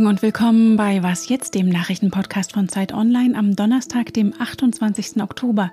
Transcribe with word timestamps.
Morgen 0.00 0.12
und 0.12 0.22
willkommen 0.22 0.76
bei 0.78 1.02
Was 1.02 1.28
jetzt, 1.28 1.54
dem 1.54 1.68
Nachrichtenpodcast 1.68 2.54
von 2.54 2.70
Zeit 2.70 2.94
Online 2.94 3.36
am 3.36 3.54
Donnerstag, 3.54 4.14
dem 4.14 4.32
28. 4.32 5.22
Oktober. 5.22 5.72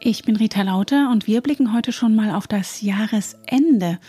Ich 0.00 0.24
bin 0.24 0.34
Rita 0.34 0.62
Lauter 0.62 1.10
und 1.12 1.28
wir 1.28 1.42
blicken 1.42 1.72
heute 1.72 1.92
schon 1.92 2.16
mal 2.16 2.34
auf 2.34 2.48
das 2.48 2.80
Jahresende. 2.80 4.00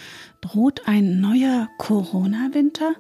Droht 0.42 0.88
ein 0.88 1.22
neuer 1.22 1.70
Corona-Winter? 1.78 2.96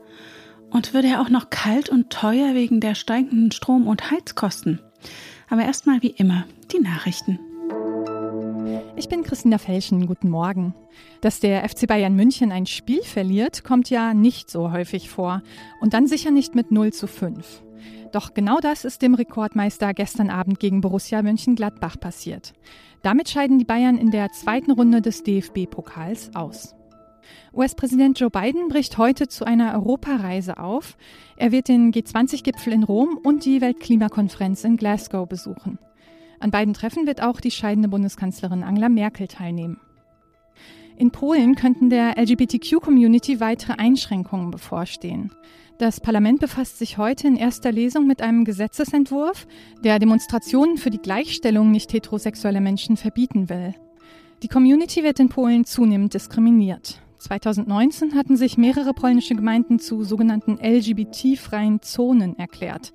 Und 0.69 0.93
wird 0.93 1.05
er 1.05 1.21
auch 1.21 1.29
noch 1.29 1.49
kalt 1.49 1.89
und 1.89 2.11
teuer 2.11 2.53
wegen 2.53 2.81
der 2.81 2.93
steigenden 2.93 3.51
Strom- 3.51 3.87
und 3.87 4.11
Heizkosten? 4.11 4.79
Aber 5.49 5.63
erstmal 5.63 6.03
wie 6.03 6.11
immer 6.11 6.45
die 6.71 6.81
Nachrichten. 6.81 7.39
Ich 9.03 9.09
bin 9.09 9.23
Christina 9.23 9.57
Felschen. 9.57 10.07
Guten 10.07 10.29
Morgen. 10.29 10.73
Dass 11.19 11.41
der 11.41 11.67
FC 11.67 11.87
Bayern 11.87 12.15
München 12.15 12.53
ein 12.53 12.65
Spiel 12.65 13.03
verliert, 13.03 13.65
kommt 13.65 13.89
ja 13.89 14.13
nicht 14.13 14.49
so 14.49 14.71
häufig 14.71 15.09
vor. 15.09 15.41
Und 15.81 15.93
dann 15.93 16.07
sicher 16.07 16.31
nicht 16.31 16.55
mit 16.55 16.71
0 16.71 16.93
zu 16.93 17.07
5. 17.07 17.63
Doch 18.13 18.33
genau 18.33 18.59
das 18.61 18.85
ist 18.85 19.01
dem 19.01 19.13
Rekordmeister 19.13 19.93
gestern 19.93 20.29
Abend 20.29 20.61
gegen 20.61 20.79
Borussia 20.79 21.21
Mönchengladbach 21.21 21.99
passiert. 21.99 22.53
Damit 23.01 23.27
scheiden 23.27 23.59
die 23.59 23.65
Bayern 23.65 23.97
in 23.97 24.09
der 24.09 24.31
zweiten 24.31 24.71
Runde 24.71 25.01
des 25.01 25.21
DFB-Pokals 25.23 26.33
aus. 26.33 26.73
US-Präsident 27.53 28.21
Joe 28.21 28.29
Biden 28.29 28.69
bricht 28.69 28.97
heute 28.97 29.27
zu 29.27 29.43
einer 29.43 29.73
Europareise 29.73 30.59
auf. 30.59 30.95
Er 31.35 31.51
wird 31.51 31.67
den 31.67 31.91
G20-Gipfel 31.91 32.71
in 32.71 32.83
Rom 32.83 33.19
und 33.21 33.43
die 33.43 33.59
Weltklimakonferenz 33.59 34.63
in 34.63 34.77
Glasgow 34.77 35.27
besuchen. 35.27 35.77
An 36.43 36.51
beiden 36.51 36.73
Treffen 36.73 37.07
wird 37.07 37.23
auch 37.23 37.39
die 37.39 37.51
scheidende 37.51 37.87
Bundeskanzlerin 37.87 38.63
Angela 38.63 38.89
Merkel 38.89 39.29
teilnehmen. 39.29 39.79
In 40.97 41.09
Polen 41.09 41.55
könnten 41.55 41.89
der 41.89 42.17
LGBTQ-Community 42.17 43.39
weitere 43.39 43.75
Einschränkungen 43.77 44.51
bevorstehen. 44.51 45.31
Das 45.77 46.01
Parlament 46.01 46.41
befasst 46.41 46.79
sich 46.79 46.97
heute 46.97 47.29
in 47.29 47.37
erster 47.37 47.71
Lesung 47.71 48.07
mit 48.07 48.21
einem 48.21 48.43
Gesetzesentwurf, 48.43 49.47
der 49.85 49.99
Demonstrationen 49.99 50.75
für 50.75 50.89
die 50.89 50.97
Gleichstellung 50.97 51.71
nicht 51.71 51.93
heterosexueller 51.93 52.59
Menschen 52.59 52.97
verbieten 52.97 53.47
will. 53.47 53.73
Die 54.43 54.49
Community 54.49 55.01
wird 55.01 55.21
in 55.21 55.29
Polen 55.29 55.63
zunehmend 55.63 56.13
diskriminiert. 56.13 56.99
2019 57.19 58.15
hatten 58.15 58.35
sich 58.35 58.57
mehrere 58.57 58.93
polnische 58.93 59.35
Gemeinden 59.35 59.79
zu 59.79 60.03
sogenannten 60.03 60.57
LGBT-freien 60.61 61.81
Zonen 61.81 62.37
erklärt. 62.37 62.91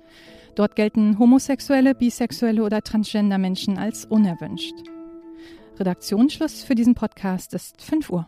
Dort 0.55 0.75
gelten 0.75 1.19
homosexuelle, 1.19 1.95
bisexuelle 1.95 2.63
oder 2.63 2.81
transgender 2.81 3.37
Menschen 3.37 3.77
als 3.77 4.05
unerwünscht. 4.05 4.75
Redaktionsschluss 5.79 6.63
für 6.63 6.75
diesen 6.75 6.95
Podcast 6.95 7.53
ist 7.53 7.81
5 7.81 8.09
Uhr. 8.09 8.27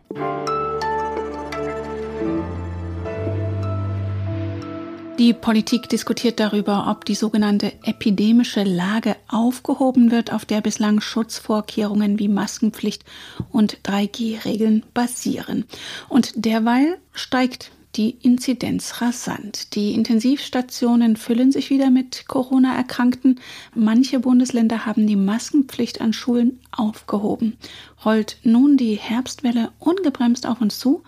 Die 5.22 5.34
Politik 5.34 5.88
diskutiert 5.88 6.40
darüber, 6.40 6.88
ob 6.90 7.06
die 7.06 7.14
sogenannte 7.14 7.74
epidemische 7.84 8.64
Lage 8.64 9.16
aufgehoben 9.28 10.10
wird, 10.10 10.34
auf 10.34 10.46
der 10.46 10.62
bislang 10.62 11.00
Schutzvorkehrungen 11.00 12.18
wie 12.18 12.28
Maskenpflicht 12.28 13.04
und 13.52 13.78
3G-Regeln 13.84 14.84
basieren. 14.96 15.66
Und 16.10 16.44
derweil 16.44 16.98
steigt 17.14 17.72
die 17.96 18.12
Inzidenz 18.22 19.02
rasant. 19.02 19.76
Die 19.76 19.94
Intensivstationen 19.94 21.18
füllen 21.18 21.52
sich 21.52 21.70
wieder 21.70 21.90
mit 21.90 22.28
Corona-Erkrankten. 22.28 23.40
Manche 23.76 24.20
Bundesländer 24.20 24.86
haben 24.86 25.08
die 25.08 25.16
Maskenpflicht 25.16 26.02
an 26.02 26.14
Schulen 26.14 26.60
aufgehoben. 26.72 27.58
Rollt 28.06 28.38
nun 28.44 28.78
die 28.78 28.96
Herbstwelle 28.96 29.72
ungebremst 29.80 30.48
auf 30.48 30.62
uns 30.62 30.80
zu? 30.80 31.04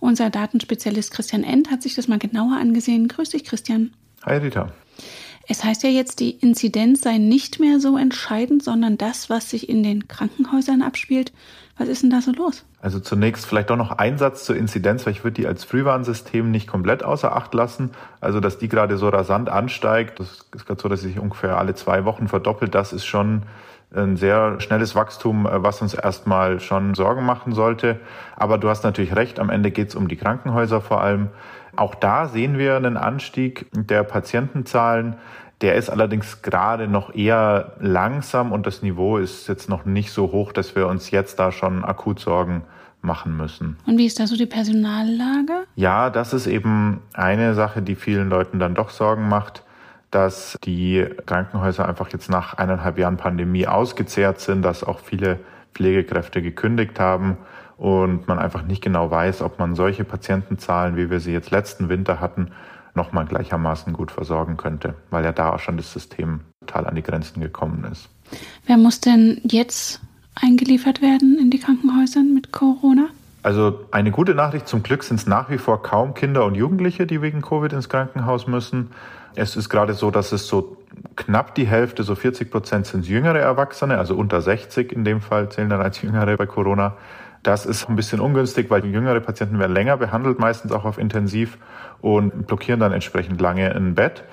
Unser 0.00 0.30
Datenspezialist 0.30 1.10
Christian 1.10 1.42
End 1.42 1.70
hat 1.70 1.82
sich 1.82 1.94
das 1.94 2.08
mal 2.08 2.18
genauer 2.18 2.56
angesehen. 2.56 3.08
Grüß 3.08 3.30
dich, 3.30 3.44
Christian. 3.44 3.92
Hi, 4.24 4.36
Rita. 4.36 4.72
Es 5.48 5.64
heißt 5.64 5.82
ja 5.82 5.88
jetzt, 5.88 6.20
die 6.20 6.30
Inzidenz 6.30 7.00
sei 7.00 7.16
nicht 7.16 7.58
mehr 7.58 7.80
so 7.80 7.96
entscheidend, 7.96 8.62
sondern 8.62 8.98
das, 8.98 9.30
was 9.30 9.50
sich 9.50 9.68
in 9.68 9.82
den 9.82 10.06
Krankenhäusern 10.06 10.82
abspielt. 10.82 11.32
Was 11.78 11.88
ist 11.88 12.02
denn 12.02 12.10
da 12.10 12.20
so 12.20 12.32
los? 12.32 12.64
Also 12.80 13.00
zunächst 13.00 13.44
vielleicht 13.44 13.70
doch 13.70 13.76
noch 13.76 13.92
ein 13.92 14.18
Satz 14.18 14.44
zur 14.44 14.56
Inzidenz, 14.56 15.04
weil 15.04 15.12
ich 15.12 15.24
würde 15.24 15.34
die 15.34 15.46
als 15.48 15.64
Frühwarnsystem 15.64 16.48
nicht 16.50 16.68
komplett 16.68 17.02
außer 17.02 17.34
Acht 17.34 17.52
lassen. 17.52 17.90
Also 18.20 18.38
dass 18.38 18.58
die 18.58 18.68
gerade 18.68 18.96
so 18.98 19.08
rasant 19.08 19.48
ansteigt, 19.48 20.20
das 20.20 20.46
ist 20.54 20.66
gerade 20.66 20.80
so, 20.80 20.88
dass 20.88 21.00
sie 21.00 21.08
sich 21.08 21.18
ungefähr 21.18 21.58
alle 21.58 21.74
zwei 21.74 22.04
Wochen 22.04 22.28
verdoppelt, 22.28 22.74
das 22.74 22.92
ist 22.92 23.06
schon 23.06 23.42
ein 23.94 24.16
sehr 24.16 24.60
schnelles 24.60 24.94
Wachstum, 24.94 25.46
äh, 25.46 25.62
was 25.62 25.82
uns 25.82 25.94
erstmal 25.94 26.60
schon 26.60 26.94
Sorgen 26.94 27.24
machen 27.24 27.52
sollte. 27.52 27.98
Aber 28.36 28.58
du 28.58 28.68
hast 28.68 28.84
natürlich 28.84 29.16
recht, 29.16 29.40
am 29.40 29.50
Ende 29.50 29.70
geht 29.70 29.88
es 29.88 29.94
um 29.94 30.08
die 30.08 30.16
Krankenhäuser 30.16 30.80
vor 30.80 31.00
allem. 31.00 31.28
Auch 31.76 31.94
da 31.94 32.26
sehen 32.26 32.58
wir 32.58 32.76
einen 32.76 32.96
Anstieg 32.96 33.66
der 33.72 34.02
Patientenzahlen. 34.02 35.16
Der 35.60 35.74
ist 35.74 35.90
allerdings 35.90 36.42
gerade 36.42 36.86
noch 36.86 37.14
eher 37.14 37.72
langsam 37.80 38.52
und 38.52 38.66
das 38.66 38.82
Niveau 38.82 39.18
ist 39.18 39.48
jetzt 39.48 39.68
noch 39.68 39.84
nicht 39.84 40.12
so 40.12 40.30
hoch, 40.30 40.52
dass 40.52 40.76
wir 40.76 40.86
uns 40.86 41.10
jetzt 41.10 41.38
da 41.38 41.50
schon 41.50 41.84
akut 41.84 42.20
Sorgen 42.20 42.62
machen 43.00 43.36
müssen. 43.36 43.76
Und 43.86 43.98
wie 43.98 44.06
ist 44.06 44.20
da 44.20 44.26
so 44.26 44.36
die 44.36 44.46
Personallage? 44.46 45.64
Ja, 45.74 46.10
das 46.10 46.32
ist 46.32 46.46
eben 46.46 47.00
eine 47.12 47.54
Sache, 47.54 47.82
die 47.82 47.94
vielen 47.94 48.28
Leuten 48.28 48.58
dann 48.58 48.74
doch 48.74 48.90
Sorgen 48.90 49.28
macht, 49.28 49.64
dass 50.10 50.56
die 50.64 51.06
Krankenhäuser 51.26 51.88
einfach 51.88 52.10
jetzt 52.12 52.30
nach 52.30 52.54
eineinhalb 52.54 52.98
Jahren 52.98 53.16
Pandemie 53.16 53.66
ausgezehrt 53.66 54.40
sind, 54.40 54.62
dass 54.62 54.84
auch 54.84 55.00
viele 55.00 55.40
Pflegekräfte 55.74 56.40
gekündigt 56.40 56.98
haben 56.98 57.36
und 57.76 58.26
man 58.26 58.38
einfach 58.38 58.62
nicht 58.62 58.82
genau 58.82 59.10
weiß, 59.10 59.42
ob 59.42 59.58
man 59.58 59.74
solche 59.74 60.04
Patientenzahlen, 60.04 60.96
wie 60.96 61.10
wir 61.10 61.20
sie 61.20 61.32
jetzt 61.32 61.50
letzten 61.50 61.88
Winter 61.88 62.20
hatten, 62.20 62.50
nochmal 62.98 63.24
gleichermaßen 63.24 63.94
gut 63.94 64.10
versorgen 64.10 64.58
könnte, 64.58 64.94
weil 65.10 65.24
ja 65.24 65.32
da 65.32 65.54
auch 65.54 65.60
schon 65.60 65.78
das 65.78 65.90
System 65.90 66.40
total 66.60 66.86
an 66.86 66.94
die 66.94 67.02
Grenzen 67.02 67.40
gekommen 67.40 67.86
ist. 67.90 68.10
Wer 68.66 68.76
muss 68.76 69.00
denn 69.00 69.40
jetzt 69.44 70.00
eingeliefert 70.34 71.00
werden 71.00 71.38
in 71.40 71.50
die 71.50 71.58
Krankenhäuser 71.58 72.22
mit 72.22 72.52
Corona? 72.52 73.08
Also 73.42 73.80
eine 73.92 74.10
gute 74.10 74.34
Nachricht, 74.34 74.68
zum 74.68 74.82
Glück 74.82 75.04
sind 75.04 75.16
es 75.16 75.26
nach 75.26 75.48
wie 75.48 75.58
vor 75.58 75.82
kaum 75.82 76.12
Kinder 76.12 76.44
und 76.44 76.54
Jugendliche, 76.54 77.06
die 77.06 77.22
wegen 77.22 77.40
Covid 77.40 77.72
ins 77.72 77.88
Krankenhaus 77.88 78.46
müssen. 78.46 78.90
Es 79.36 79.56
ist 79.56 79.68
gerade 79.68 79.94
so, 79.94 80.10
dass 80.10 80.32
es 80.32 80.48
so 80.48 80.76
knapp 81.16 81.54
die 81.54 81.66
Hälfte, 81.66 82.02
so 82.02 82.14
40 82.14 82.50
Prozent 82.50 82.86
sind 82.86 83.06
jüngere 83.06 83.38
Erwachsene, 83.38 83.96
also 83.96 84.16
unter 84.16 84.42
60 84.42 84.92
in 84.92 85.04
dem 85.04 85.20
Fall 85.20 85.48
zählen 85.50 85.70
dann 85.70 85.80
als 85.80 86.02
Jüngere 86.02 86.36
bei 86.36 86.46
Corona. 86.46 86.96
Das 87.42 87.66
ist 87.66 87.88
ein 87.88 87.96
bisschen 87.96 88.20
ungünstig, 88.20 88.70
weil 88.70 88.84
jüngere 88.84 89.20
Patienten 89.20 89.58
werden 89.58 89.72
länger 89.72 89.96
behandelt, 89.96 90.38
meistens 90.38 90.72
auch 90.72 90.84
auf 90.84 90.98
Intensiv 90.98 91.58
und 92.00 92.46
blockieren 92.46 92.80
dann 92.80 92.92
entsprechend 92.92 93.40
lange 93.40 93.74
ein 93.74 93.94
Bett. 93.94 94.24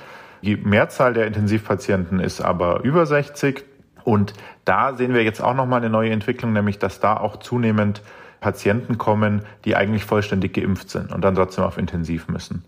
Die 0.41 0.55
Mehrzahl 0.55 1.13
der 1.13 1.27
Intensivpatienten 1.27 2.19
ist 2.19 2.41
aber 2.41 2.81
über 2.83 3.05
60 3.05 3.63
und 4.03 4.33
da 4.63 4.93
sehen 4.93 5.13
wir 5.13 5.23
jetzt 5.23 5.41
auch 5.41 5.55
nochmal 5.55 5.79
eine 5.79 5.89
neue 5.89 6.11
Entwicklung, 6.11 6.53
nämlich 6.53 6.79
dass 6.79 6.99
da 6.99 7.17
auch 7.17 7.37
zunehmend 7.37 8.01
Patienten 8.39 8.97
kommen, 8.97 9.41
die 9.65 9.75
eigentlich 9.75 10.05
vollständig 10.05 10.53
geimpft 10.53 10.89
sind 10.89 11.11
und 11.11 11.21
dann 11.21 11.35
trotzdem 11.35 11.63
auf 11.63 11.77
Intensiv 11.77 12.27
müssen. 12.27 12.63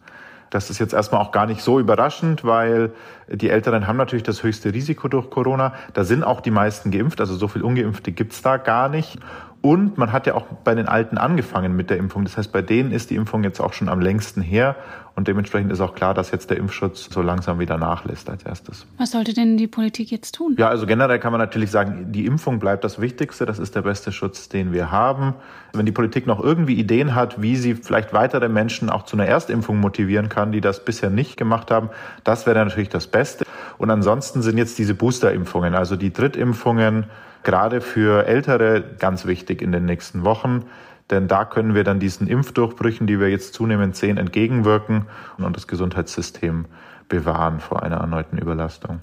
Das 0.50 0.70
ist 0.70 0.80
jetzt 0.80 0.94
erstmal 0.94 1.22
auch 1.22 1.32
gar 1.32 1.46
nicht 1.46 1.62
so 1.62 1.80
überraschend, 1.80 2.44
weil 2.44 2.92
die 3.30 3.50
Älteren 3.50 3.88
haben 3.88 3.98
natürlich 3.98 4.24
das 4.24 4.44
höchste 4.44 4.74
Risiko 4.74 5.08
durch 5.08 5.30
Corona. 5.30 5.74
Da 5.94 6.04
sind 6.04 6.24
auch 6.24 6.42
die 6.42 6.52
meisten 6.52 6.92
geimpft, 6.92 7.20
also 7.20 7.36
so 7.36 7.48
viel 7.48 7.64
Ungeimpfte 7.64 8.12
gibt's 8.12 8.42
da 8.42 8.58
gar 8.58 8.90
nicht. 8.90 9.20
Und 9.62 9.98
man 9.98 10.12
hat 10.12 10.28
ja 10.28 10.36
auch 10.36 10.46
bei 10.64 10.76
den 10.76 10.88
Alten 10.88 11.18
angefangen 11.18 11.76
mit 11.76 11.90
der 11.90 11.98
Impfung. 11.98 12.24
Das 12.24 12.38
heißt, 12.38 12.52
bei 12.52 12.62
denen 12.62 12.92
ist 12.92 13.10
die 13.10 13.16
Impfung 13.16 13.44
jetzt 13.44 13.60
auch 13.60 13.74
schon 13.74 13.90
am 13.90 14.00
längsten 14.00 14.42
her. 14.42 14.76
Und 15.18 15.28
dementsprechend 15.28 15.72
ist 15.72 15.82
auch 15.82 15.96
klar, 15.96 16.14
dass 16.14 16.30
jetzt 16.30 16.52
der 16.52 16.58
Impfschutz 16.58 17.10
so 17.12 17.24
langsam 17.24 17.58
wieder 17.58 17.80
nachlässt 17.80 18.30
als 18.30 18.44
erstes. 18.44 18.86
Was 19.00 19.10
sollte 19.10 19.34
denn 19.34 19.58
die 19.58 19.66
Politik 19.66 20.12
jetzt 20.12 20.36
tun? 20.36 20.56
Ja, 20.60 20.70
also 20.70 20.86
generell 20.86 21.18
kann 21.18 21.32
man 21.32 21.42
natürlich 21.42 21.72
sagen, 21.72 22.12
die 22.12 22.28
Impfung 22.28 22.60
bleibt 22.60 22.84
das 22.84 23.02
Wichtigste. 23.02 23.48
Das 23.48 23.58
ist 23.58 23.74
der 23.74 23.82
beste 23.82 24.12
Schutz, 24.12 24.48
den 24.48 24.74
wir 24.74 24.92
haben. 24.92 25.34
Wenn 25.74 25.88
die 25.88 25.92
Politik 25.92 26.28
noch 26.28 26.40
irgendwie 26.40 26.76
Ideen 26.76 27.16
hat, 27.16 27.42
wie 27.42 27.56
sie 27.56 27.74
vielleicht 27.74 28.14
weitere 28.14 28.48
Menschen 28.48 28.92
auch 28.92 29.06
zu 29.06 29.16
einer 29.18 29.26
Erstimpfung 29.26 29.80
motivieren 29.80 30.30
kann, 30.30 30.52
die 30.52 30.62
das 30.62 30.86
bisher 30.86 31.10
nicht 31.10 31.36
gemacht 31.36 31.72
haben, 31.72 31.90
das 32.24 32.46
wäre 32.46 32.64
natürlich 32.64 32.90
das 32.90 33.08
Beste. 33.08 33.44
Und 33.80 33.90
ansonsten 33.90 34.44
sind 34.44 34.60
jetzt 34.60 34.78
diese 34.78 34.94
Boosterimpfungen, 34.94 35.74
also 35.74 35.96
die 35.96 36.14
Drittimpfungen, 36.14 37.06
gerade 37.42 37.82
für 37.82 38.28
Ältere 38.28 38.84
ganz 39.00 39.26
wichtig 39.26 39.64
in 39.64 39.72
den 39.72 39.86
nächsten 39.86 40.24
Wochen. 40.26 40.66
Denn 41.10 41.28
da 41.28 41.46
können 41.46 41.74
wir 41.74 41.84
dann 41.84 42.00
diesen 42.00 42.28
Impfdurchbrüchen, 42.28 43.08
die 43.08 43.20
wir 43.20 43.30
jetzt 43.30 43.54
zunehmend 43.54 43.96
sehen, 43.96 44.18
entgegenwirken 44.18 45.06
und 45.38 45.56
das 45.56 45.68
Gesundheitssystem 45.68 46.66
bewahren 47.08 47.60
vor 47.60 47.84
einer 47.84 47.98
erneuten 47.98 48.38
Überlastung. 48.38 49.02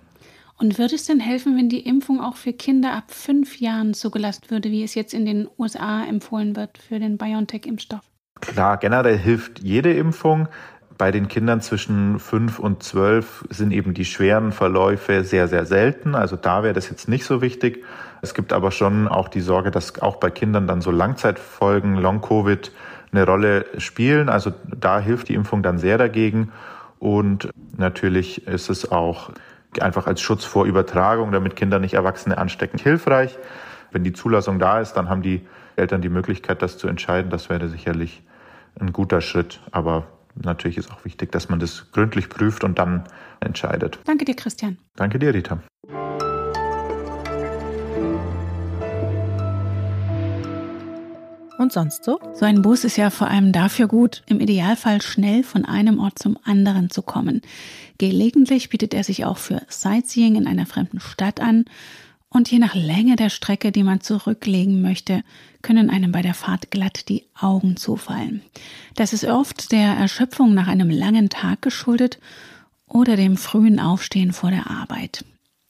Und 0.57 0.79
würde 0.79 0.95
es 0.95 1.07
denn 1.07 1.21
helfen, 1.21 1.57
wenn 1.57 1.69
die 1.69 1.81
Impfung 1.81 2.21
auch 2.21 2.37
für 2.37 2.53
Kinder 2.53 2.93
ab 2.93 3.11
fünf 3.11 3.59
Jahren 3.59 3.93
zugelassen 3.93 4.45
würde, 4.49 4.71
wie 4.71 4.85
es 4.85 4.95
jetzt 4.95 5.13
in 5.13 5.27
den 5.27 5.49
USA 5.59 6.05
empfohlen 6.05 6.55
wird 6.55 6.79
für 6.79 7.01
den 7.01 7.19
BioNTech-Impfstoff? 7.19 8.03
Klar, 8.41 8.77
generell 8.77 9.19
hilft 9.19 9.61
jede 9.61 9.93
Impfung. 9.93 10.49
Bei 10.97 11.11
den 11.11 11.27
Kindern 11.27 11.61
zwischen 11.61 12.21
fünf 12.21 12.61
und 12.61 12.85
zwölf 12.85 13.45
sind 13.51 13.73
eben 13.73 13.95
die 13.95 14.05
schweren 14.05 14.53
Verläufe 14.53 15.25
sehr, 15.25 15.49
sehr 15.49 15.67
selten. 15.67 16.15
Also 16.15 16.37
da 16.37 16.63
wäre 16.63 16.75
das 16.75 16.89
jetzt 16.89 17.09
nicht 17.09 17.25
so 17.25 17.43
wichtig. 17.43 17.85
Es 18.23 18.33
gibt 18.33 18.53
aber 18.53 18.71
schon 18.71 19.09
auch 19.09 19.29
die 19.29 19.41
Sorge, 19.41 19.73
dass 19.73 20.01
auch 20.01 20.17
bei 20.17 20.31
Kindern 20.31 20.69
dann 20.69 20.81
so 20.81 20.93
Langzeitfolgen, 20.93 21.97
Long-Covid 21.97 22.71
eine 23.11 23.27
Rolle 23.27 23.67
spielen. 23.79 24.29
Also 24.29 24.53
da 24.67 25.01
hilft 25.01 25.29
die 25.29 25.35
Impfung 25.35 25.63
dann 25.63 25.79
sehr 25.79 25.99
dagegen. 25.99 26.53
Und 27.01 27.51
natürlich 27.77 28.47
ist 28.47 28.71
es 28.71 28.91
auch 28.93 29.31
einfach 29.81 30.07
als 30.07 30.21
Schutz 30.21 30.45
vor 30.45 30.65
Übertragung, 30.65 31.33
damit 31.33 31.57
Kinder 31.57 31.81
nicht 31.81 31.95
Erwachsene 31.95 32.39
anstecken, 32.39 32.79
hilfreich. 32.79 33.37
Wenn 33.91 34.05
die 34.05 34.13
Zulassung 34.13 34.61
da 34.61 34.81
ist, 34.81 34.93
dann 34.93 35.09
haben 35.09 35.23
die 35.23 35.45
Eltern 35.77 36.03
die 36.03 36.09
Möglichkeit, 36.09 36.63
das 36.63 36.79
zu 36.79 36.87
entscheiden. 36.87 37.31
Das 37.31 37.51
wäre 37.51 37.69
sicherlich 37.69 38.23
ein 38.79 38.93
guter 38.93 39.21
Schritt. 39.21 39.61
Aber 39.73 40.07
natürlich 40.35 40.79
ist 40.79 40.91
auch 40.91 41.05
wichtig, 41.05 41.33
dass 41.33 41.49
man 41.49 41.61
das 41.61 41.91
gründlich 41.93 42.29
prüft 42.29 42.65
und 42.65 42.79
dann 42.79 43.05
entscheidet. 43.41 43.99
Danke 44.05 44.25
dir, 44.25 44.35
Christian. 44.35 44.79
Danke 44.97 45.19
dir, 45.19 45.35
Rita. 45.35 45.61
Und 51.57 51.73
sonst 51.73 52.05
so? 52.05 52.19
So 52.35 52.45
ein 52.45 52.63
Bus 52.63 52.85
ist 52.85 52.97
ja 52.97 53.11
vor 53.11 53.29
allem 53.29 53.53
dafür 53.53 53.87
gut, 53.87 54.23
im 54.27 54.41
Idealfall 54.41 55.01
schnell 55.01 55.45
von 55.45 55.65
einem 55.65 55.99
Ort 55.99 56.19
zum 56.19 56.37
anderen 56.45 56.91
zu 56.91 57.01
kommen. 57.01 57.43
Gelegentlich 57.99 58.71
bietet 58.71 58.93
er 58.93 59.05
sich 59.05 59.25
auch 59.25 59.39
für 59.39 59.63
Sightseeing 59.69 60.35
in 60.35 60.47
einer 60.47 60.67
fremden 60.67 61.01
Stadt 61.01 61.41
an. 61.41 61.65
Und 62.37 62.51
je 62.51 62.59
nach 62.59 62.75
Länge 62.75 63.15
der 63.15 63.31
Strecke, 63.31 63.71
die 63.71 63.85
man 63.85 64.01
zurücklegen 64.01 64.83
möchte, 64.83 65.23
können 65.63 65.89
einem 65.89 66.11
bei 66.11 66.21
der 66.21 66.35
Fahrt 66.35 66.73
glatt 66.73 67.09
die 67.09 67.27
Augen 67.39 67.77
zufallen. 67.77 68.43
Das 68.97 69.13
ist 69.13 69.25
oft 69.25 69.71
der 69.71 69.91
Erschöpfung 69.95 70.53
nach 70.53 70.67
einem 70.67 70.91
langen 70.91 71.29
Tag 71.31 71.63
geschuldet 71.63 72.19
oder 72.89 73.15
dem 73.15 73.37
frühen 73.37 73.79
Aufstehen 73.79 74.33
vor 74.33 74.51
der 74.51 74.69
Arbeit. 74.69 75.25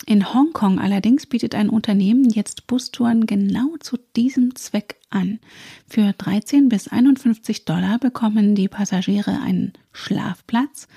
In 0.06 0.32
Hongkong 0.32 0.78
allerdings 0.78 1.26
bietet 1.26 1.55
ein 1.55 1.69
Unternehmen 1.69 2.31
jetzt 2.31 2.66
Bustouren 2.66 3.26
genau 3.26 3.76
zu 3.81 3.99
diesem 4.16 4.55
Zweck 4.55 4.96
an. 5.11 5.40
Für 5.87 6.14
13 6.14 6.70
bis 6.70 6.88
51 6.88 7.66
Dollar 7.66 7.99
bekommen 7.99 8.55
die 8.55 8.69
Passagiere 8.69 9.38
einen 9.43 9.75
Schlafplatz, 9.93 10.88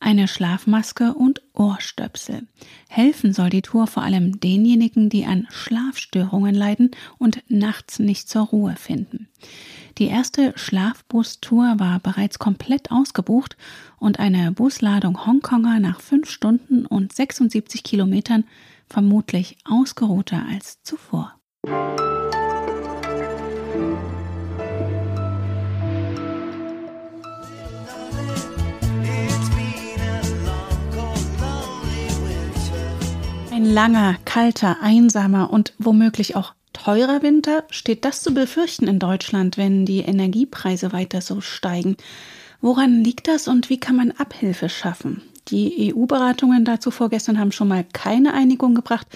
eine 0.00 0.26
Schlafmaske 0.26 1.14
und 1.14 1.33
Ohrstöpsel. 1.54 2.46
Helfen 2.88 3.32
soll 3.32 3.48
die 3.48 3.62
Tour 3.62 3.86
vor 3.86 4.02
allem 4.02 4.40
denjenigen, 4.40 5.08
die 5.08 5.24
an 5.24 5.46
Schlafstörungen 5.50 6.54
leiden 6.54 6.90
und 7.18 7.42
nachts 7.48 7.98
nicht 7.98 8.28
zur 8.28 8.42
Ruhe 8.42 8.74
finden. 8.76 9.28
Die 9.98 10.06
erste 10.06 10.52
Schlafbustour 10.56 11.78
war 11.78 12.00
bereits 12.00 12.40
komplett 12.40 12.90
ausgebucht 12.90 13.56
und 13.98 14.18
eine 14.18 14.50
Busladung 14.50 15.24
Hongkonger 15.24 15.78
nach 15.78 16.00
fünf 16.00 16.28
Stunden 16.28 16.84
und 16.84 17.12
76 17.12 17.84
Kilometern 17.84 18.44
vermutlich 18.88 19.56
ausgeruhter 19.64 20.44
als 20.50 20.82
zuvor. 20.82 21.33
Ein 33.64 33.72
langer, 33.72 34.16
kalter, 34.26 34.82
einsamer 34.82 35.50
und 35.50 35.72
womöglich 35.78 36.36
auch 36.36 36.52
teurer 36.74 37.22
Winter, 37.22 37.64
steht 37.70 38.04
das 38.04 38.22
zu 38.22 38.34
befürchten 38.34 38.86
in 38.86 38.98
Deutschland, 38.98 39.56
wenn 39.56 39.86
die 39.86 40.00
Energiepreise 40.00 40.92
weiter 40.92 41.22
so 41.22 41.40
steigen. 41.40 41.96
Woran 42.60 43.02
liegt 43.02 43.26
das 43.26 43.48
und 43.48 43.70
wie 43.70 43.80
kann 43.80 43.96
man 43.96 44.10
Abhilfe 44.10 44.68
schaffen? 44.68 45.22
Die 45.48 45.94
EU-Beratungen 45.94 46.66
dazu 46.66 46.90
vorgestern 46.90 47.38
haben 47.38 47.52
schon 47.52 47.68
mal 47.68 47.86
keine 47.90 48.34
Einigung 48.34 48.74
gebracht. 48.74 49.06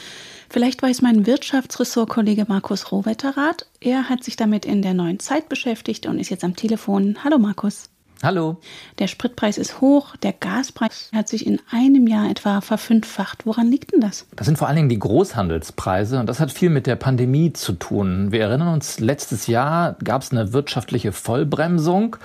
Vielleicht 0.48 0.80
weiß 0.82 1.02
mein 1.02 1.26
Wirtschaftsressortkollege 1.26 2.46
Markus 2.48 2.90
Rohwetter 2.90 3.36
Rat. 3.36 3.66
Er 3.80 4.08
hat 4.08 4.24
sich 4.24 4.36
damit 4.36 4.64
in 4.64 4.80
der 4.80 4.94
neuen 4.94 5.18
Zeit 5.18 5.50
beschäftigt 5.50 6.06
und 6.06 6.18
ist 6.18 6.30
jetzt 6.30 6.44
am 6.44 6.56
Telefon. 6.56 7.18
Hallo 7.22 7.38
Markus. 7.38 7.90
Hallo. 8.20 8.56
Der 8.98 9.06
Spritpreis 9.06 9.58
ist 9.58 9.80
hoch, 9.80 10.16
der 10.16 10.32
Gaspreis 10.32 11.10
hat 11.14 11.28
sich 11.28 11.46
in 11.46 11.60
einem 11.70 12.08
Jahr 12.08 12.28
etwa 12.28 12.60
verfünffacht. 12.60 13.46
Woran 13.46 13.70
liegt 13.70 13.92
denn 13.92 14.00
das? 14.00 14.26
Das 14.34 14.46
sind 14.46 14.58
vor 14.58 14.66
allen 14.66 14.76
Dingen 14.76 14.88
die 14.88 14.98
Großhandelspreise 14.98 16.18
und 16.18 16.26
das 16.28 16.40
hat 16.40 16.50
viel 16.50 16.68
mit 16.68 16.88
der 16.88 16.96
Pandemie 16.96 17.52
zu 17.52 17.74
tun. 17.74 18.32
Wir 18.32 18.42
erinnern 18.42 18.74
uns, 18.74 18.98
letztes 18.98 19.46
Jahr 19.46 19.96
gab 20.02 20.22
es 20.22 20.32
eine 20.32 20.52
wirtschaftliche 20.52 21.12
Vollbremsung 21.12 22.16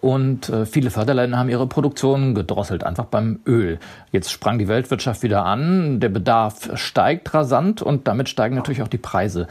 und 0.00 0.48
äh, 0.48 0.66
viele 0.66 0.90
Förderländer 0.90 1.38
haben 1.38 1.48
ihre 1.48 1.68
Produktion 1.68 2.34
gedrosselt, 2.34 2.82
einfach 2.82 3.06
beim 3.06 3.38
Öl. 3.46 3.78
Jetzt 4.10 4.32
sprang 4.32 4.58
die 4.58 4.66
Weltwirtschaft 4.66 5.22
wieder 5.22 5.44
an, 5.44 6.00
der 6.00 6.08
Bedarf 6.08 6.70
steigt 6.74 7.32
rasant 7.34 7.82
und 7.82 8.08
damit 8.08 8.28
steigen 8.28 8.56
natürlich 8.56 8.82
auch 8.82 8.88
die 8.88 8.98
Preise. 8.98 9.46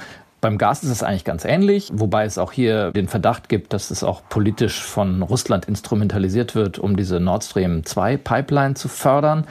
Beim 0.45 0.59
Gas 0.59 0.83
ist 0.83 0.91
es 0.91 1.01
eigentlich 1.01 1.23
ganz 1.23 1.43
ähnlich, 1.43 1.89
wobei 1.91 2.23
es 2.23 2.37
auch 2.37 2.51
hier 2.51 2.91
den 2.91 3.07
Verdacht 3.07 3.49
gibt, 3.49 3.73
dass 3.73 3.89
es 3.89 4.03
auch 4.03 4.21
politisch 4.29 4.83
von 4.83 5.23
Russland 5.23 5.65
instrumentalisiert 5.65 6.53
wird, 6.53 6.77
um 6.77 6.95
diese 6.95 7.19
Nord 7.19 7.43
Stream 7.43 7.83
2 7.83 8.17
Pipeline 8.17 8.75
zu 8.75 8.87
fördern. 8.87 9.47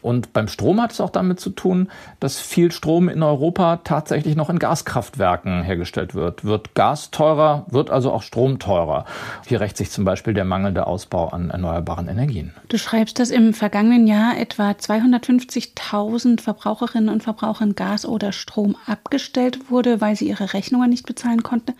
Und 0.00 0.32
beim 0.32 0.48
Strom 0.48 0.80
hat 0.80 0.92
es 0.92 1.00
auch 1.00 1.10
damit 1.10 1.40
zu 1.40 1.50
tun, 1.50 1.88
dass 2.20 2.38
viel 2.38 2.70
Strom 2.70 3.08
in 3.08 3.22
Europa 3.22 3.80
tatsächlich 3.82 4.36
noch 4.36 4.48
in 4.48 4.58
Gaskraftwerken 4.58 5.62
hergestellt 5.62 6.14
wird. 6.14 6.44
Wird 6.44 6.74
Gas 6.74 7.10
teurer, 7.10 7.66
wird 7.68 7.90
also 7.90 8.12
auch 8.12 8.22
Strom 8.22 8.58
teurer. 8.58 9.04
Hier 9.46 9.60
rächt 9.60 9.76
sich 9.76 9.90
zum 9.90 10.04
Beispiel 10.04 10.34
der 10.34 10.44
mangelnde 10.44 10.86
Ausbau 10.86 11.28
an 11.28 11.50
erneuerbaren 11.50 12.08
Energien. 12.08 12.54
Du 12.68 12.78
schreibst, 12.78 13.18
dass 13.18 13.30
im 13.30 13.54
vergangenen 13.54 14.06
Jahr 14.06 14.38
etwa 14.38 14.70
250.000 14.70 16.40
Verbraucherinnen 16.40 17.08
und 17.08 17.22
Verbrauchern 17.22 17.74
Gas 17.74 18.06
oder 18.06 18.32
Strom 18.32 18.76
abgestellt 18.86 19.70
wurde, 19.70 20.00
weil 20.00 20.14
sie 20.14 20.28
ihre 20.28 20.52
Rechnungen 20.52 20.90
nicht 20.90 21.06
bezahlen 21.06 21.42
konnten. 21.42 21.74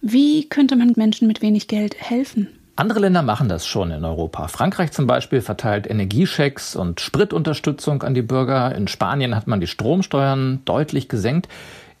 Wie 0.00 0.48
könnte 0.48 0.76
man 0.76 0.92
Menschen 0.96 1.28
mit 1.28 1.42
wenig 1.42 1.68
Geld 1.68 1.96
helfen? 1.98 2.48
Andere 2.74 3.00
Länder 3.00 3.22
machen 3.22 3.48
das 3.50 3.66
schon 3.66 3.90
in 3.90 4.04
Europa. 4.04 4.48
Frankreich 4.48 4.92
zum 4.92 5.06
Beispiel 5.06 5.42
verteilt 5.42 5.88
Energieschecks 5.88 6.74
und 6.74 7.00
Spritunterstützung 7.00 8.02
an 8.02 8.14
die 8.14 8.22
Bürger. 8.22 8.74
In 8.74 8.88
Spanien 8.88 9.36
hat 9.36 9.46
man 9.46 9.60
die 9.60 9.66
Stromsteuern 9.66 10.62
deutlich 10.64 11.10
gesenkt. 11.10 11.48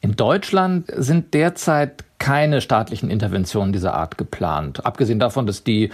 In 0.00 0.16
Deutschland 0.16 0.90
sind 0.96 1.34
derzeit 1.34 2.04
keine 2.18 2.62
staatlichen 2.62 3.10
Interventionen 3.10 3.72
dieser 3.72 3.94
Art 3.94 4.16
geplant. 4.16 4.86
Abgesehen 4.86 5.18
davon, 5.18 5.46
dass 5.46 5.62
die 5.62 5.90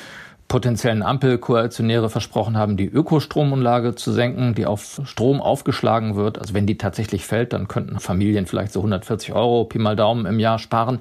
potenziellen 0.47 1.03
Ampelkoalitionäre 1.03 2.09
versprochen 2.09 2.57
haben, 2.57 2.77
die 2.77 2.87
Ökostromumlage 2.87 3.97
zu 3.97 4.13
senken, 4.13 4.55
die 4.55 4.65
auf 4.65 5.01
Strom 5.05 5.43
aufgeschlagen 5.43 6.15
wird. 6.15 6.39
Also 6.39 6.55
wenn 6.55 6.67
die 6.67 6.79
tatsächlich 6.79 7.27
fällt, 7.27 7.53
dann 7.53 7.69
könnten 7.69 7.99
Familien 7.99 8.47
vielleicht 8.47 8.73
so 8.73 8.81
140 8.81 9.35
Euro 9.35 9.65
Pi 9.65 9.79
mal 9.79 9.97
Daumen 9.97 10.25
im 10.25 10.39
Jahr 10.39 10.59
sparen. 10.59 11.01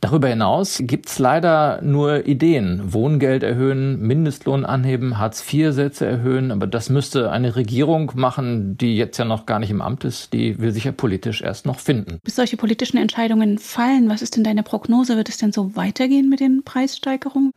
Darüber 0.00 0.28
hinaus 0.28 0.80
gibt 0.82 1.08
es 1.08 1.18
leider 1.18 1.80
nur 1.82 2.26
Ideen. 2.26 2.92
Wohngeld 2.92 3.42
erhöhen, 3.42 4.00
Mindestlohn 4.00 4.64
anheben, 4.64 5.18
Hartz-IV-Sätze 5.18 6.06
erhöhen. 6.06 6.52
Aber 6.52 6.66
das 6.66 6.88
müsste 6.90 7.30
eine 7.30 7.56
Regierung 7.56 8.12
machen, 8.14 8.76
die 8.78 8.96
jetzt 8.96 9.18
ja 9.18 9.24
noch 9.24 9.46
gar 9.46 9.58
nicht 9.58 9.70
im 9.70 9.82
Amt 9.82 10.04
ist. 10.04 10.32
Die 10.32 10.58
will 10.58 10.72
sich 10.72 10.84
ja 10.84 10.92
politisch 10.92 11.42
erst 11.42 11.66
noch 11.66 11.78
finden. 11.78 12.18
Bis 12.22 12.36
solche 12.36 12.56
politischen 12.56 12.98
Entscheidungen 12.98 13.58
fallen, 13.58 14.08
was 14.08 14.22
ist 14.22 14.36
denn 14.36 14.44
deine 14.44 14.62
Prognose? 14.62 15.16
Wird 15.16 15.28
es 15.28 15.38
denn 15.38 15.52
so 15.52 15.76
weitergehen 15.76 16.28
mit 16.28 16.40
den 16.40 16.62
Preissteigerungen? 16.64 17.52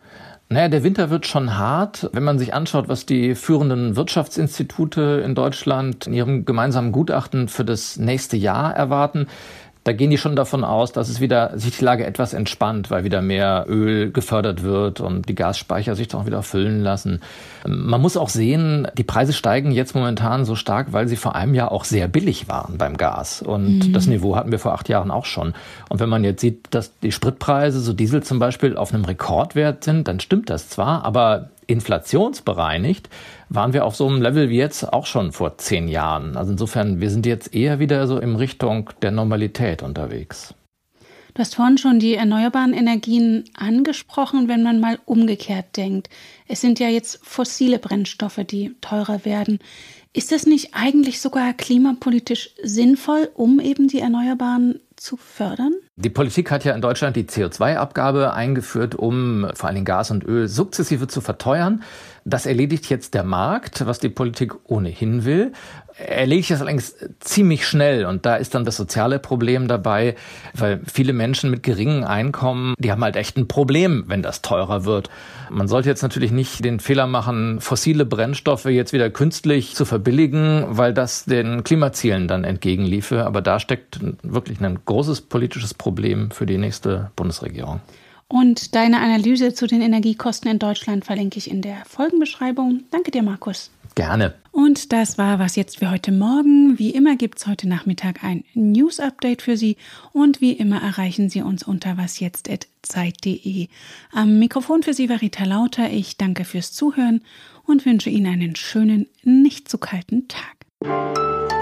Naja, 0.50 0.67
der 0.67 0.84
Winter 0.84 1.10
wird 1.10 1.27
schon 1.27 1.57
hart. 1.57 2.10
Wenn 2.12 2.24
man 2.24 2.38
sich 2.38 2.53
anschaut, 2.53 2.89
was 2.89 3.05
die 3.05 3.36
führenden 3.36 3.95
Wirtschaftsinstitute 3.95 5.24
in 5.24 5.34
Deutschland 5.34 6.07
in 6.07 6.13
ihrem 6.13 6.43
gemeinsamen 6.43 6.91
Gutachten 6.91 7.48
für 7.48 7.63
das 7.63 7.95
nächste 7.95 8.36
Jahr 8.36 8.75
erwarten, 8.75 9.27
da 9.83 9.93
gehen 9.93 10.11
die 10.11 10.19
schon 10.19 10.35
davon 10.35 10.63
aus, 10.63 10.91
dass 10.91 11.09
es 11.09 11.21
wieder 11.21 11.57
sich 11.57 11.79
die 11.79 11.83
Lage 11.83 12.05
etwas 12.05 12.33
entspannt, 12.33 12.91
weil 12.91 13.03
wieder 13.03 13.21
mehr 13.23 13.65
Öl 13.67 14.11
gefördert 14.11 14.61
wird 14.61 15.00
und 15.00 15.27
die 15.27 15.33
Gasspeicher 15.33 15.95
sich 15.95 16.07
doch 16.07 16.27
wieder 16.27 16.43
füllen 16.43 16.81
lassen. 16.81 17.19
Man 17.65 18.00
muss 18.00 18.15
auch 18.15 18.29
sehen, 18.29 18.88
die 18.95 19.03
Preise 19.03 19.33
steigen 19.33 19.71
jetzt 19.71 19.95
momentan 19.95 20.45
so 20.45 20.55
stark, 20.55 20.93
weil 20.93 21.07
sie 21.07 21.15
vor 21.15 21.35
einem 21.35 21.55
Jahr 21.55 21.71
auch 21.71 21.83
sehr 21.83 22.07
billig 22.07 22.47
waren 22.47 22.77
beim 22.77 22.95
Gas. 22.95 23.41
Und 23.41 23.88
mhm. 23.88 23.93
das 23.93 24.05
Niveau 24.05 24.35
hatten 24.35 24.51
wir 24.51 24.59
vor 24.59 24.73
acht 24.73 24.88
Jahren 24.88 25.09
auch 25.09 25.25
schon. 25.25 25.53
Und 25.89 26.00
wenn 26.00 26.09
man 26.09 26.23
jetzt 26.23 26.41
sieht, 26.41 26.67
dass 26.69 27.00
die 27.00 27.11
Spritpreise, 27.11 27.79
so 27.79 27.93
Diesel 27.93 28.21
zum 28.21 28.38
Beispiel, 28.38 28.77
auf 28.77 28.93
einem 28.93 29.05
Rekordwert 29.05 29.83
sind, 29.83 30.07
dann 30.07 30.19
stimmt 30.19 30.51
das 30.51 30.69
zwar, 30.69 31.03
aber 31.03 31.50
inflationsbereinigt 31.71 33.09
waren 33.49 33.73
wir 33.73 33.85
auf 33.85 33.95
so 33.95 34.07
einem 34.07 34.21
Level 34.21 34.49
wie 34.49 34.57
jetzt 34.57 34.91
auch 34.91 35.05
schon 35.05 35.31
vor 35.31 35.57
zehn 35.57 35.87
Jahren. 35.87 36.37
Also 36.37 36.51
insofern, 36.51 37.01
wir 37.01 37.09
sind 37.09 37.25
jetzt 37.25 37.53
eher 37.53 37.79
wieder 37.79 38.07
so 38.07 38.19
in 38.19 38.35
Richtung 38.35 38.89
der 39.01 39.11
Normalität 39.11 39.83
unterwegs. 39.83 40.53
Du 41.33 41.39
hast 41.39 41.55
vorhin 41.55 41.77
schon 41.77 41.99
die 41.99 42.15
erneuerbaren 42.15 42.73
Energien 42.73 43.45
angesprochen, 43.53 44.49
wenn 44.49 44.63
man 44.63 44.81
mal 44.81 44.99
umgekehrt 45.05 45.77
denkt. 45.77 46.09
Es 46.47 46.59
sind 46.59 46.79
ja 46.79 46.89
jetzt 46.89 47.19
fossile 47.23 47.79
Brennstoffe, 47.79 48.41
die 48.45 48.75
teurer 48.81 49.23
werden. 49.23 49.59
Ist 50.13 50.33
das 50.33 50.45
nicht 50.45 50.71
eigentlich 50.73 51.21
sogar 51.21 51.53
klimapolitisch 51.53 52.49
sinnvoll, 52.61 53.29
um 53.33 53.61
eben 53.61 53.87
die 53.87 53.99
Erneuerbaren 53.99 54.81
zu 55.01 55.17
fördern? 55.17 55.74
Die 55.96 56.10
Politik 56.10 56.51
hat 56.51 56.63
ja 56.63 56.74
in 56.74 56.81
Deutschland 56.81 57.15
die 57.15 57.24
CO2-Abgabe 57.24 58.34
eingeführt, 58.34 58.96
um 58.96 59.48
vor 59.55 59.70
allem 59.70 59.84
Gas 59.84 60.12
und 60.12 60.24
Öl 60.24 60.48
sukzessive 60.48 61.08
zu 61.08 61.22
verteuern. 61.22 61.84
Das 62.23 62.45
erledigt 62.45 62.89
jetzt 62.89 63.13
der 63.13 63.23
Markt, 63.23 63.85
was 63.85 63.99
die 63.99 64.09
Politik 64.09 64.53
ohnehin 64.69 65.25
will 65.25 65.53
erledigt 65.97 66.51
das 66.51 66.61
allerdings 66.61 66.95
ziemlich 67.19 67.67
schnell 67.67 68.05
und 68.05 68.25
da 68.25 68.35
ist 68.35 68.55
dann 68.55 68.65
das 68.65 68.77
soziale 68.77 69.19
Problem 69.19 69.67
dabei, 69.67 70.15
weil 70.53 70.81
viele 70.91 71.13
Menschen 71.13 71.49
mit 71.49 71.63
geringen 71.63 72.03
Einkommen, 72.03 72.75
die 72.79 72.91
haben 72.91 73.03
halt 73.03 73.15
echt 73.15 73.37
ein 73.37 73.47
Problem, 73.47 74.05
wenn 74.07 74.21
das 74.21 74.41
teurer 74.41 74.85
wird. 74.85 75.09
Man 75.49 75.67
sollte 75.67 75.89
jetzt 75.89 76.01
natürlich 76.01 76.31
nicht 76.31 76.63
den 76.63 76.79
Fehler 76.79 77.07
machen, 77.07 77.59
fossile 77.61 78.05
Brennstoffe 78.05 78.65
jetzt 78.65 78.93
wieder 78.93 79.09
künstlich 79.09 79.75
zu 79.75 79.85
verbilligen, 79.85 80.65
weil 80.69 80.93
das 80.93 81.25
den 81.25 81.63
Klimazielen 81.63 82.27
dann 82.27 82.43
entgegenliefe, 82.43 83.25
aber 83.25 83.41
da 83.41 83.59
steckt 83.59 83.99
wirklich 84.23 84.61
ein 84.61 84.79
großes 84.85 85.21
politisches 85.21 85.73
Problem 85.73 86.31
für 86.31 86.45
die 86.45 86.57
nächste 86.57 87.11
Bundesregierung. 87.15 87.81
Und 88.31 88.75
deine 88.75 89.01
Analyse 89.01 89.53
zu 89.53 89.67
den 89.67 89.81
Energiekosten 89.81 90.50
in 90.50 90.57
Deutschland 90.57 91.03
verlinke 91.03 91.38
ich 91.38 91.51
in 91.51 91.61
der 91.61 91.83
Folgenbeschreibung. 91.85 92.85
Danke 92.89 93.11
dir, 93.11 93.23
Markus. 93.23 93.71
Gerne. 93.93 94.35
Und 94.51 94.93
das 94.93 95.17
war 95.17 95.38
was 95.38 95.57
jetzt 95.57 95.79
für 95.79 95.91
heute 95.91 96.13
Morgen. 96.13 96.79
Wie 96.79 96.91
immer 96.91 97.17
gibt 97.17 97.39
es 97.39 97.47
heute 97.47 97.67
Nachmittag 97.67 98.23
ein 98.23 98.45
News-Update 98.53 99.41
für 99.41 99.57
Sie 99.57 99.75
und 100.13 100.39
wie 100.39 100.53
immer 100.53 100.81
erreichen 100.81 101.29
Sie 101.29 101.41
uns 101.41 101.63
unter 101.63 101.97
wasjetzt.zeit.de. 101.97 103.67
Am 104.13 104.39
Mikrofon 104.39 104.81
für 104.83 104.93
Sie 104.93 105.09
war 105.09 105.19
Rita 105.19 105.43
Lauter. 105.43 105.89
Ich 105.89 106.15
danke 106.15 106.45
fürs 106.45 106.71
Zuhören 106.71 107.19
und 107.65 107.85
wünsche 107.85 108.09
Ihnen 108.09 108.27
einen 108.27 108.55
schönen, 108.55 109.07
nicht 109.23 109.67
zu 109.67 109.77
kalten 109.77 110.29
Tag. 110.29 111.59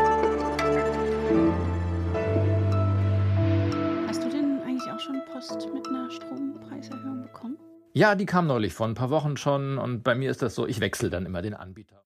Ja, 7.93 8.15
die 8.15 8.25
kam 8.25 8.47
neulich 8.47 8.73
vor 8.73 8.87
ein 8.87 8.93
paar 8.95 9.09
Wochen 9.09 9.35
schon 9.37 9.77
und 9.79 10.03
bei 10.03 10.15
mir 10.15 10.29
ist 10.31 10.41
das 10.41 10.55
so, 10.55 10.67
ich 10.67 10.79
wechsle 10.79 11.09
dann 11.09 11.25
immer 11.25 11.41
den 11.41 11.53
Anbieter. 11.55 11.97